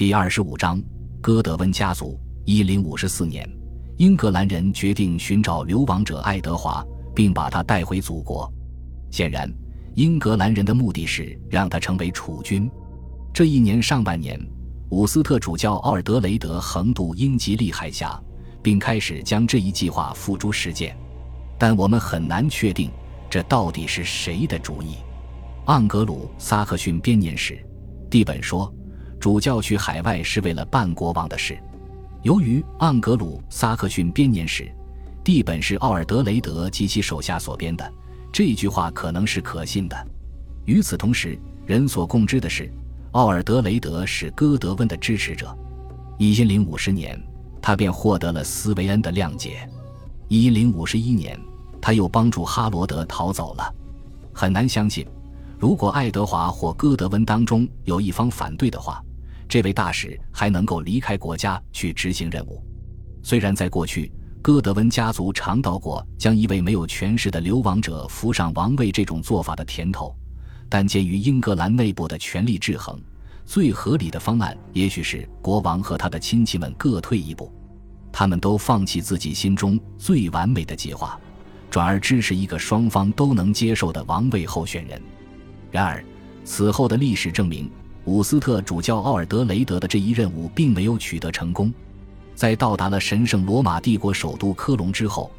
[0.00, 0.82] 第二十五章，
[1.20, 2.18] 哥德温家族。
[2.46, 3.46] 一零五十四年，
[3.98, 6.82] 英格兰人决定寻找流亡者爱德华，
[7.14, 8.50] 并把他带回祖国。
[9.10, 9.52] 显然，
[9.96, 12.66] 英格兰人的目的是让他成为储君。
[13.30, 14.40] 这一年上半年，
[14.88, 18.18] 伍斯特主教奥尔德雷德横渡英吉利海峡，
[18.62, 20.96] 并开始将这一计划付诸实践。
[21.58, 22.90] 但我们很难确定，
[23.28, 24.94] 这到底是谁的主意。
[25.66, 27.62] 盎格鲁撒克逊编年史，
[28.08, 28.74] 蒂本说。
[29.20, 31.56] 主教去海外是为了办国王的事。
[32.22, 34.70] 由于盎格鲁撒克逊编年史
[35.22, 37.92] 地本是奥尔德雷德及其手下所编的，
[38.32, 40.08] 这句话可能是可信的。
[40.64, 42.72] 与此同时，人所共知的是，
[43.12, 45.54] 奥尔德雷德是哥德温的支持者。
[46.18, 47.18] 一零五十年，
[47.60, 49.68] 他便获得了斯维恩的谅解。
[50.28, 51.38] 一零五十一年，
[51.80, 53.74] 他又帮助哈罗德逃走了。
[54.32, 55.06] 很难相信，
[55.58, 59.02] 如果爱德华或哥德温当中有一方反对的话。
[59.50, 62.64] 这位大使还能够离开国家去执行任务。
[63.20, 70.16] 虽然在过去，哥德温家族尝到过将一位没有权势的流亡者扶上王位这种做法的甜头，
[70.68, 72.96] 但鉴于英格兰内部的权力制衡，
[73.44, 77.52] 最合理的方案也许是国王和他的亲戚们各退一步，
[78.12, 81.18] 他们都放弃自己心中最完美的计划，
[81.68, 85.02] 转而支持一个双方都能接受的王位候选人。
[85.72, 86.04] 然而，
[86.44, 87.68] 此后的历史证明。
[88.06, 91.72] 伍斯特主教奥尔德雷德的这一任务并没有取得成功。
[92.34, 95.30] 在到达了神圣罗马帝国首都科隆之后，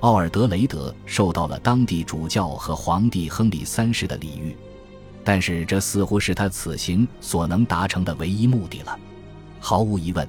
[0.00, 4.56] 奥尔德雷德受到了当地主教和皇帝亨利三世的礼遇，
[5.22, 8.98] 但是这似乎是他此行所能达成的唯一目的了。
[9.60, 10.26] 毫无疑问，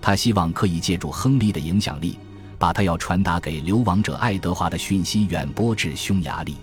[0.00, 2.18] 他希望可以借助亨利的影响力，
[2.58, 6.56] 把他要传达给流亡者爱德华的讯息远播至匈牙利。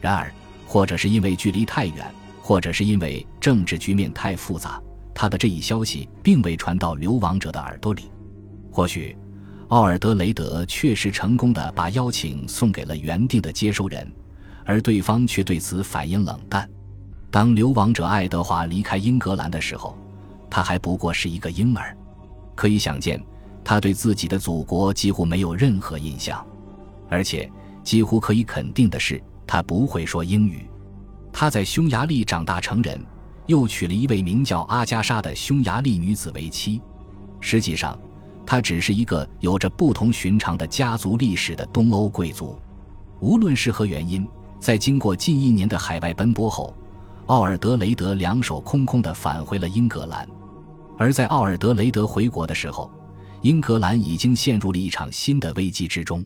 [0.00, 0.32] 然而，
[0.66, 2.14] 或者是因为距离太远。
[2.46, 4.78] 或者是因为政治局面太复杂，
[5.14, 8.12] 他的这一消息并未传到流亡者的耳朵里。
[8.70, 9.16] 或许，
[9.68, 14.06] 奥尔德雷德确实成功的把邀请送给了原定的接收人，
[14.62, 16.68] 而对方却对此反应冷淡。
[17.30, 19.96] 当流亡者爱德华离开英格兰的时候，
[20.50, 21.96] 他还不过是一个婴儿。
[22.54, 23.18] 可以想见，
[23.64, 26.46] 他对自己的祖国几乎没有任何印象，
[27.08, 27.50] 而且
[27.82, 30.68] 几乎可以肯定的是，他不会说英语。
[31.36, 33.04] 他在匈牙利长大成人，
[33.46, 36.80] 又娶了一位名叫阿加莎的匈牙利女子为妻。
[37.40, 37.98] 实际上，
[38.46, 42.56] 他只是一个有着不同寻常的家族历史的东欧贵族。
[43.18, 44.24] 无论是何原因，
[44.60, 46.72] 在经过近一年的海外奔波后，
[47.26, 50.26] 奥尔德雷德两手空空地返回了英格兰。
[50.96, 52.88] 而在奥尔德雷德回国的时候，
[53.42, 56.24] 英格兰已经陷入了一场新的危机之中。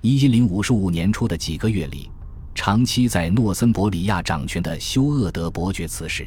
[0.00, 2.10] 一零五十五年初的几个月里。
[2.54, 6.26] 长期在诺森伯里亚掌权的休厄德伯爵辞世。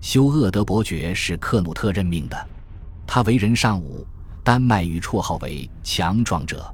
[0.00, 2.48] 休厄德伯爵是克努特任命的，
[3.06, 4.06] 他为人尚武，
[4.42, 6.72] 丹麦语绰号为“强壮者”。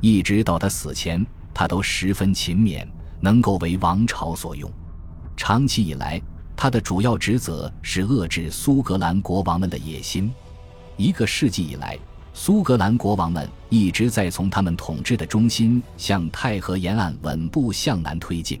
[0.00, 2.86] 一直到他死前，他都十分勤勉，
[3.20, 4.70] 能够为王朝所用。
[5.36, 6.20] 长期以来，
[6.56, 10.30] 他的主要职责是遏制苏格兰国王们的野心。
[10.96, 11.98] 一个世纪以来。
[12.38, 18.60] 苏格兰国王们一直在从他们统治的中心向太河沿岸稳步向南推进。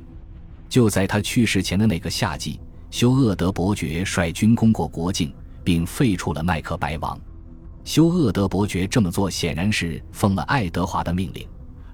[0.66, 2.58] 就在他去世前的那个夏季，
[2.90, 5.30] 休厄德伯爵率军攻过国境，
[5.62, 7.20] 并废除了麦克白王。
[7.84, 11.46] 休厄德伯爵这么做显然是奉了爱德华的命令，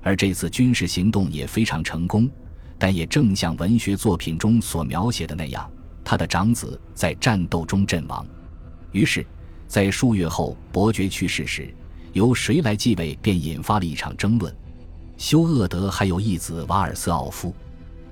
[0.03, 2.31] 而这次军事行动也非常成功。
[2.79, 5.69] 但也正像文学作品中所描写的那样，
[6.05, 8.25] 他的长子在战斗中阵亡。
[8.93, 9.27] 于是。
[9.73, 11.73] 在数月后，伯爵去世时，
[12.13, 14.55] 由谁来继位便引发了一场争论。
[15.17, 17.55] 休厄德还有一子瓦尔瑟奥夫，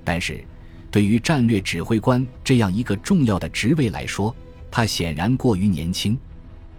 [0.03, 0.43] 但是，
[0.89, 4.35] 对于战略指挥官这样一个重要的职位来说，
[4.71, 6.17] 他显然过于年轻。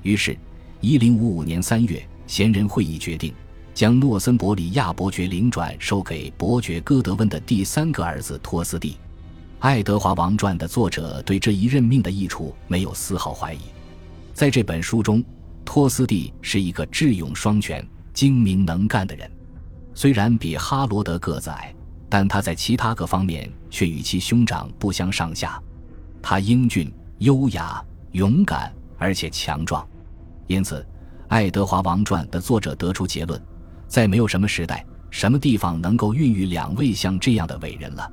[0.03, 0.37] 于是，
[0.81, 3.33] 一零五五年三月，贤人会议决定
[3.73, 8.91] 将诺森伯里亚伯爵领转授给伯爵哥德温的第三个儿子托斯蒂。
[9.61, 13.61] 《爱德华王传》的作者对这一任命的益处没有丝毫怀疑。
[14.43, 15.23] 在这本书中，
[15.65, 19.31] 托斯蒂是一个智勇双全、精明能干的人。
[19.95, 21.73] 虽然比哈罗德个子矮，
[22.09, 25.63] 但他在其他各方面却与其兄长不相上下。
[26.21, 27.81] 他英俊、优雅、
[28.11, 29.87] 勇敢，而且强壮。
[30.49, 30.81] 因此，
[31.29, 33.41] 《爱德华王传》的作者得出结论：
[33.87, 38.13] 再没有什么时代、什么地方能够孕育两位像这样的伟人了。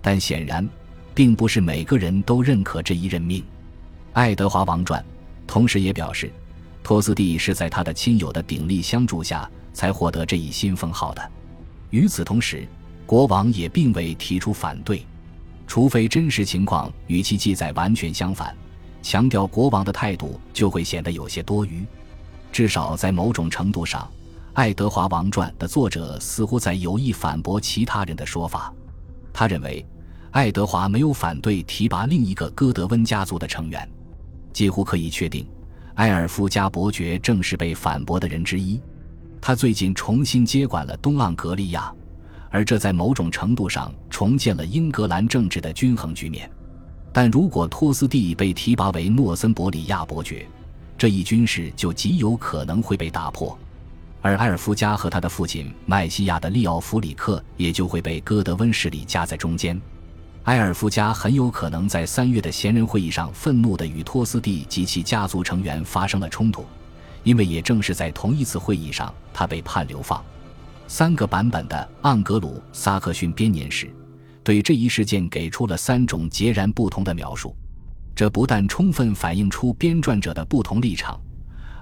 [0.00, 0.64] 但显然，
[1.16, 3.42] 并不是每个人都认可这一任命。
[4.12, 5.02] 《爱德华王传》。
[5.46, 6.32] 同时也表示，
[6.82, 11.30] 托斯蒂是在他的亲友的鼎力相助下才获得这一新封号的。
[11.90, 12.66] 与此同时，
[13.06, 15.06] 国王也并未提出反对，
[15.66, 18.54] 除非真实情况与其记载完全相反，
[19.02, 21.84] 强调国王的态度就会显得有些多余。
[22.50, 24.02] 至少在某种程度上，
[24.54, 28.72] 《爱德华王传》的作者似乎在有意反驳其他人的说法。
[29.32, 29.84] 他认为，
[30.30, 33.88] 爱德华没有反对提拔另一个哥德温家族的成员，
[34.54, 35.46] 几乎可以确定，
[35.96, 38.80] 埃尔夫加伯爵正是被反驳的人之一。
[39.40, 41.92] 他最近重新接管了东盎格利亚，
[42.48, 46.50] 而这在某种程度上重建了英格兰政治的均衡局面。
[47.12, 50.46] 但如果托斯蒂被提拔为诺森伯里亚伯爵，
[50.96, 53.58] 这一军事就极有可能会被打破。
[54.22, 59.78] 而埃尔夫加和他的父亲麦西亚的利奥弗里克也就会被哥德温势力夹在中间。
[60.44, 66.66] 埃尔夫家很有可能在三月的闲人会议上愤怒地与托斯蒂及其家族成员发生了冲突，
[67.22, 70.22] 因为也正是在同一次会议上，他被判流放。
[70.86, 73.86] 三个版本的《盎格鲁撒克逊编年史》
[74.42, 77.56] 对这一事件给出了三种截然不同的描述，
[78.14, 81.18] 这不但充分反映出编撰者的不同立场。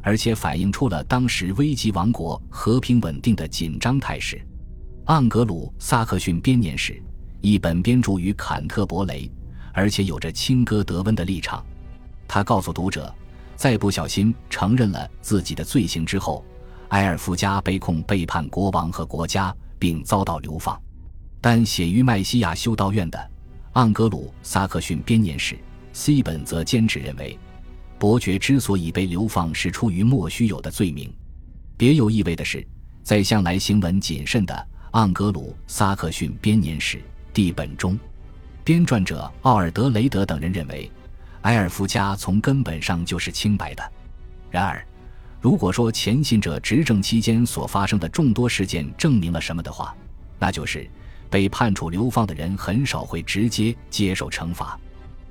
[0.05, 4.41] 而且反映出了当时危及王国和平稳定的紧张态势。
[5.07, 7.03] 盎格鲁撒克逊编年史
[7.43, 9.29] 一本编著于坎特伯雷，
[9.75, 11.63] 而且有着亲哥德温的立场。
[12.29, 13.13] 他告诉读者，
[13.57, 16.45] 在不小心承认了自己的罪行之后，
[16.91, 20.81] 埃尔夫加被控背叛国王和国家，并遭到流放。
[21.41, 23.31] 但写于麦西亚修道院的
[23.73, 25.59] 盎格鲁撒克逊编年史
[25.93, 27.37] C 本则坚持认为。
[27.99, 31.13] 伯爵之所以被流放，是出于莫须有的罪名。
[31.77, 32.65] 别有意味的是，
[33.03, 34.55] 在向来行文谨慎的
[34.97, 36.99] 《盎格鲁撒克逊编年史》
[37.33, 37.99] 地本中，
[38.63, 40.91] 编撰者奥尔德雷德等人认为，
[41.43, 43.93] 埃尔夫家从根本上就是清白的。
[44.51, 44.85] 然而，
[45.41, 49.95] 如果说前信者执政期间所发生的众多事件证明了什么的话，
[50.39, 50.89] 那就是
[51.31, 54.79] 被判处流放的人很少会直接接受惩罚，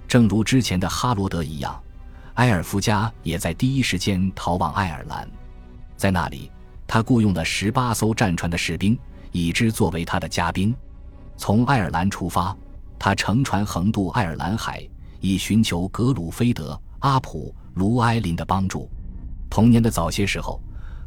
[0.08, 1.80] 正如之前的哈罗德一样。
[2.36, 5.30] 埃尔夫家也在第一时间逃往爱尔兰，
[5.96, 6.50] 在那里，
[6.88, 8.98] 他雇佣了十八艘战船的士兵，
[9.32, 10.76] 以之作为他的家兵。
[11.42, 12.56] 从爱尔兰出发，
[13.00, 14.88] 他乘船横渡爱尔兰海，
[15.20, 18.88] 以寻求格鲁菲德、阿普、卢埃林的帮助。
[19.50, 20.62] 同年的早些时候，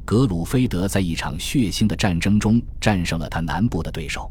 [0.05, 4.29] 格鲁菲德在一场血腥的战争中战胜了他南部的对手。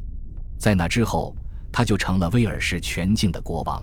[0.58, 1.34] 在那之后，
[1.72, 3.82] 他就成了威尔士全境的国王。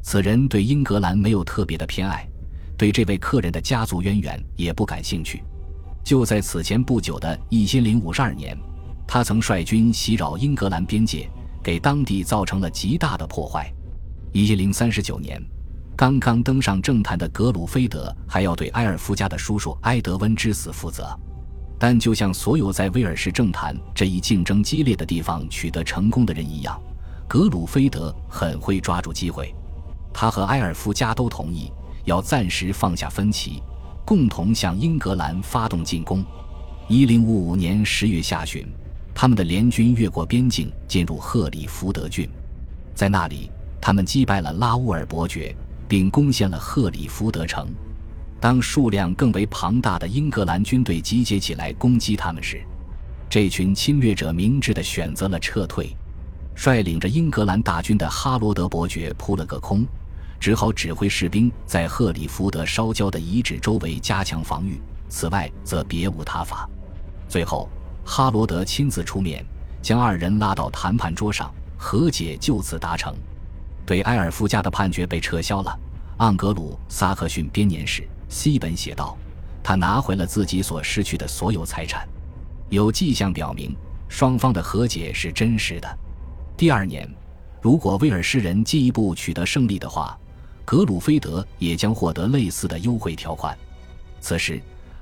[0.00, 2.24] 此人对英格兰没有特别的偏爱。
[2.76, 5.42] 对这位客人的家族渊源也不感兴趣。
[6.04, 8.56] 就在此前不久的一千零五十二年，
[9.08, 11.28] 他曾率军袭扰英格兰边界，
[11.68, 13.70] 给当地造成了极大的破坏。
[14.32, 15.38] 一千零三十九年，
[15.94, 21.14] 刚刚登上政坛的格鲁菲德还要对埃尔夫家的叔叔埃德温之死负责。
[21.78, 26.80] 但就像所有在威尔士政坛这一竞争激烈的地方取得成功的人一样，
[27.28, 29.54] 格鲁菲德很会抓住机会。
[30.10, 31.70] 他和埃尔夫家都同意。
[32.06, 33.62] 要暂时放下分歧，
[34.06, 36.24] 共同向英格兰发动进攻。
[36.88, 38.66] 一零五五年十月下旬，
[39.20, 42.30] 他们的联军越过边境，进入赫里福德郡，
[42.94, 43.50] 在那里，
[43.80, 45.52] 他们击败了拉乌尔伯爵，
[45.88, 47.66] 并攻陷了赫里福德城。
[48.40, 52.62] 当数量更为庞大的英格兰军队集结起来攻击他们时，
[53.28, 55.90] 这群侵略者明智地选择了撤退。
[56.54, 59.84] 率领着英格兰大军的哈罗德伯爵扑了个空。
[60.38, 66.70] 只好指挥士兵在赫里福德烧焦的遗址周围加强防御，此外则别无他法。
[67.28, 67.68] 最后，
[68.10, 69.44] 哈罗德亲自出面，
[69.82, 73.14] 将二人拉到谈判桌上，和解就此达成。
[73.84, 75.78] 对埃尔夫家的判决被撤销了。
[76.16, 79.14] 盎格鲁撒克逊编年史西本写道
[79.62, 82.08] ：“他拿回了自己所失去的所有财产。”
[82.70, 83.76] 有迹象表明，
[84.08, 85.98] 双方的和解是真实的。
[86.56, 87.06] 第二年，
[87.60, 90.18] 如果威尔士人进一步取得胜利的话，
[90.64, 93.56] 格鲁菲德也将获得类似的优惠条款。
[94.18, 94.60] 此时，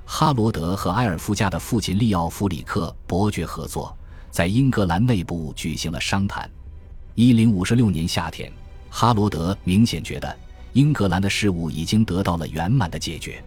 [0.09, 3.95] 哈罗德和埃尔夫家的父亲利奥弗里克伯爵合作，
[4.31, 6.49] 在英格兰内部举行了商谈。
[7.13, 8.49] 一零五十六年夏天，
[8.89, 10.35] 哈罗德明显觉得
[10.71, 13.43] 英格兰的事务已经得到了圆满的解决，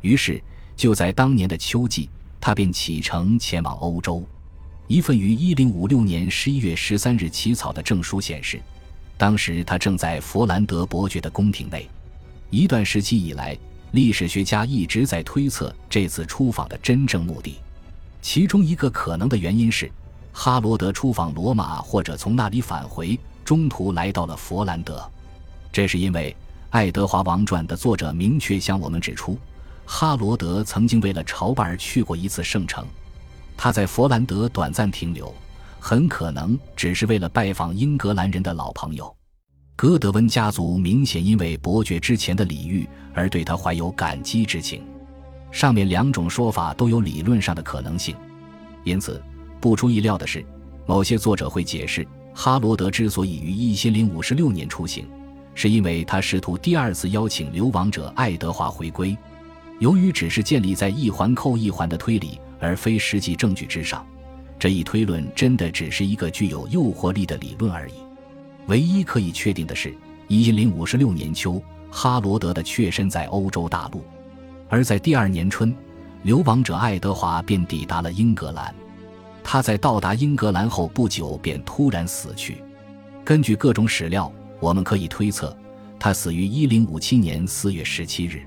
[0.00, 0.40] 于是
[0.76, 2.08] 就在当年的秋季，
[2.40, 4.24] 他便启程前往欧洲。
[4.86, 8.62] 一份于一零五六年十一月十三日起草的证书显示。
[9.18, 11.88] 当时他正在佛兰德伯爵的宫廷内。
[12.48, 13.58] 一段时期以来，
[13.96, 17.58] 历史学家一直在推测这次出访的真正目的。
[18.20, 19.90] 其中一个可能的原因是，
[20.34, 25.02] 哈罗德出访罗马或者从那里返回，中途来到了佛兰德。
[25.72, 26.30] 这是因为
[26.68, 29.38] 《爱德华王传》的作者明确向我们指出，
[29.86, 32.84] 哈罗德曾经为了朝拜而去过一次圣城。
[33.56, 35.34] 他在佛兰德短暂停留。
[35.78, 39.16] 很可能只是为了拜访英格兰人的老朋友。
[39.76, 44.82] 哥德温家族明显因为伯爵之前的礼遇而对他怀有感激之情。
[45.50, 48.16] 上面两种说法都有理论上的可能性，
[48.84, 49.22] 因此
[49.60, 50.42] 不出意料的是，
[50.86, 55.06] 某些作者会解释哈罗德之所以于一千零五十六年出行，
[55.54, 59.14] 是因为他试图第二次邀请流亡者爱德华回归。
[59.78, 64.06] 由于只是建立在一环扣一环的推理，而非实际证据之上，
[64.58, 68.05] 这一推论真的只是一个具有诱惑力的理论而已。
[68.66, 69.94] 唯一可以确定的是，
[70.28, 74.02] 一千零五十六年秋，哈罗德的确身在欧洲大陆。
[74.68, 75.74] 而在第二年春，
[76.22, 78.74] 流亡者爱德华便抵达了英格兰。
[79.44, 82.60] 他在到达英格兰后不久便突然死去。
[83.24, 85.56] 根据各种史料，我们可以推测，
[86.00, 88.42] 他死于1057年4月17日。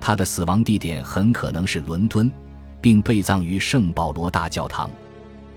[0.00, 2.30] 他的死亡地点很可能是伦敦，
[2.80, 4.88] 并被葬于圣保罗大教堂，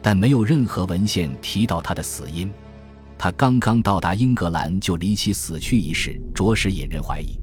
[0.02, 2.52] 但没有任何文献提到他的死因。
[3.24, 7.40] 他刚刚到达英格兰就离奇死去一事，着实引人怀疑。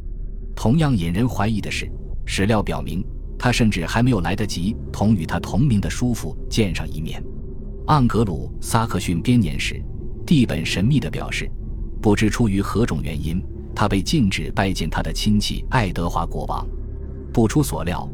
[0.57, 1.89] 同样引人怀疑的是。
[2.27, 3.07] 史料表明，
[3.39, 7.23] 他甚至还没有来得及同与他同名的叔父见上一面。
[7.87, 9.81] 盎格鲁撒克逊编年史
[10.27, 11.49] 蒂本神秘地表示，
[12.03, 13.41] 不知出于何种原因，
[13.73, 16.67] 他被禁止拜见他的亲戚爱德华国王。
[17.33, 18.11] 不出所料，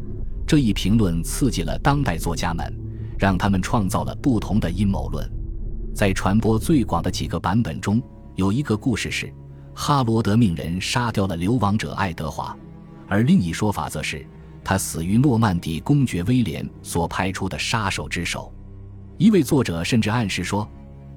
[0.46, 2.70] 这一评论刺激了当代作家们，
[3.18, 5.26] 让他们创造了不同的阴谋论。
[5.94, 8.02] 在传播最广的几个版本中，
[8.34, 9.32] 有一个故事是
[9.72, 12.54] 哈罗德命人杀掉了流亡者爱德华。
[13.06, 14.26] 而另一说法则是，
[14.64, 18.52] 他死于诺曼底公爵威廉所派出的杀手之手。
[19.18, 20.68] 一位作者甚至暗示说，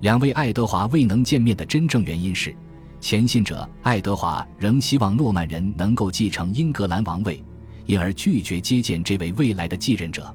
[0.02, 2.56] 两位爱德华未能见面的真正原因是，
[3.02, 7.44] 前信者爱德华仍希望诺曼人能够继承英格兰王位，
[7.88, 10.32] 因而拒绝接见这位未来的继任者。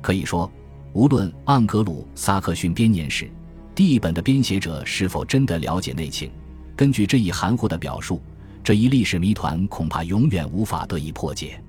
[0.00, 0.50] 可以说，
[0.94, 3.30] 无论盎格鲁撒克逊编年史
[3.74, 6.30] 第一本的编写者是否真的了解内情，
[6.76, 8.22] 根据这一含糊的表述。
[8.62, 11.62] 这一历史谜团恐怕永远无法得以破解。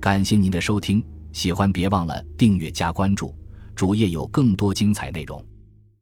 [0.00, 3.34] 感谢您的收听，喜欢别忘了订阅加关注，
[3.74, 5.44] 主页有更多精彩内容。